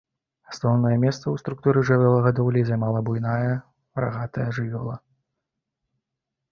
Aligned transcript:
Асноўнае 0.51 0.93
месца 1.03 1.19
ў 1.19 1.35
структуры 1.41 1.83
жывёлагадоўлі 1.89 2.61
займала 2.71 2.99
буйная 3.11 3.53
рагатая 4.05 4.47
жывёла. 4.61 4.95